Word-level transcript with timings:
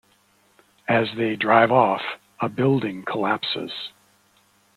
As 0.87 1.09
they 1.15 1.35
drive 1.35 1.71
off, 1.71 2.01
a 2.39 2.49
building 2.49 3.03
collapses. 3.05 3.91